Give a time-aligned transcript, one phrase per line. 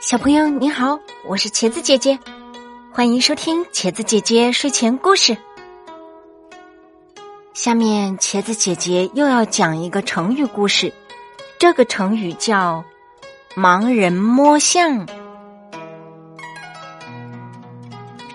[0.00, 2.18] 小朋友你好，我是茄子姐姐，
[2.90, 5.36] 欢迎收听茄子姐姐睡前故事。
[7.52, 10.90] 下面茄子姐姐又要讲一个成语故事，
[11.58, 12.82] 这个成语叫
[13.54, 15.06] “盲人摸象”。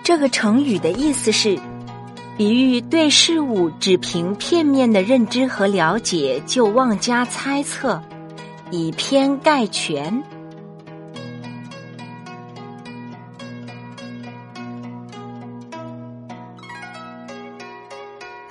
[0.04, 1.58] 这个成语的意思是，
[2.38, 8.00] 比喻对事物只凭片面的认知和了解就妄加猜测，
[8.70, 10.22] 以偏概全。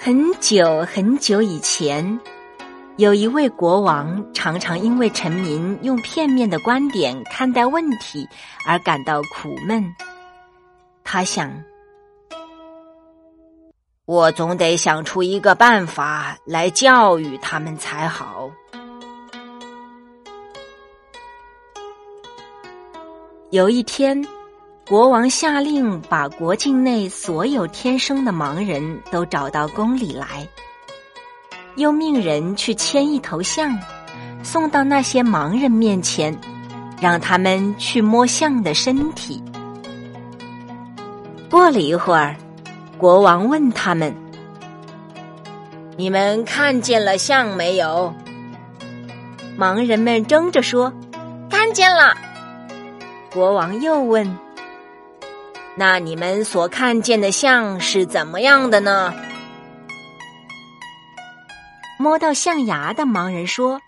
[0.06, 2.20] 很久很久以前，
[2.98, 8.30] 有一位国王，常常因为臣民用片面的观点看待问题
[8.68, 9.84] 而感到苦闷。
[11.04, 11.52] 他想，
[14.06, 18.52] 我总得想出一个办法来教育他们才好。
[23.50, 24.24] 有一天。
[24.88, 30.48] 国王下令把国境内所有天生的盲人都找到宫里来，
[31.76, 33.76] 又命人去牵一头象，
[34.44, 36.40] 送到那些盲人面前，
[37.02, 39.44] 让他们去摸象的身体。
[41.50, 42.36] 过了一会儿，
[42.96, 44.16] 国王问他们
[45.98, 48.14] ：“你们看见了象没有？”
[49.58, 50.94] 盲人们争着说
[51.50, 52.16] ：“看见了。”
[53.34, 54.38] 国王又问。
[55.78, 59.14] 那你们所看见的象是怎么样的呢？
[62.00, 63.82] 摸到象牙的盲人说：“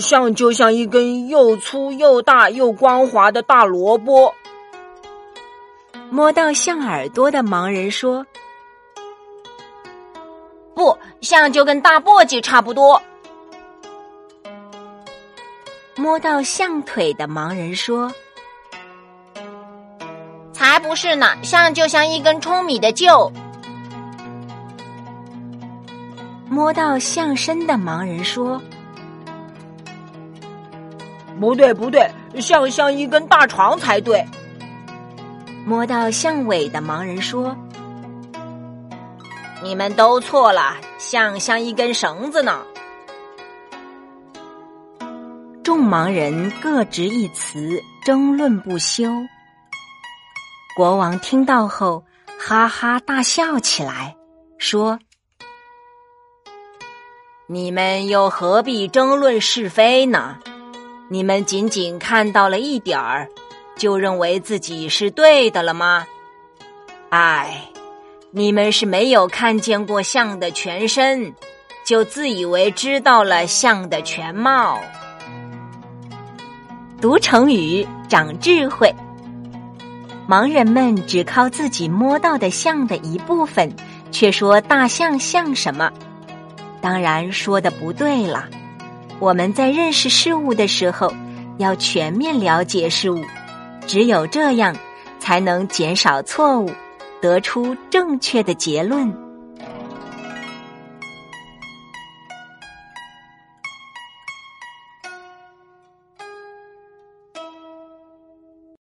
[0.00, 4.34] 象就像一根又粗又大又光滑的大萝卜。”
[6.08, 8.26] 摸到象耳朵的盲人说
[10.74, 13.02] ：“不，象就跟大簸箕差不多。”
[15.94, 18.10] 摸到象腿的盲人说。
[20.84, 23.32] 才不是呢，像就像一根舂米的臼。
[26.50, 28.60] 摸到象身的盲人说
[31.40, 32.06] ：“不对，不对，
[32.38, 34.22] 像像一根大床才对。”
[35.64, 37.56] 摸到象尾的盲人说
[39.64, 42.60] ：“你们都错了，像像一根绳子呢。”
[45.64, 49.10] 众盲人各执一词，争论不休。
[50.76, 52.04] 国王听到后，
[52.36, 54.16] 哈哈大笑起来，
[54.58, 54.98] 说
[57.46, 60.36] ：“你们又何必争论是非呢？
[61.08, 63.28] 你们仅仅看到了一点儿，
[63.76, 66.04] 就认为自己是对的了吗？
[67.10, 67.70] 唉，
[68.32, 71.32] 你们是没有看见过象的全身，
[71.86, 74.80] 就自以为知道了象的全貌。
[77.00, 78.92] 读成语，长智慧。”
[80.28, 83.70] 盲人们只靠自己摸到的象的一部分，
[84.10, 85.90] 却说大象像什么？
[86.80, 88.48] 当然说的不对了。
[89.20, 91.12] 我们在认识事物的时候，
[91.58, 93.22] 要全面了解事物，
[93.86, 94.74] 只有这样，
[95.18, 96.70] 才能减少错误，
[97.20, 99.23] 得出正确的结论。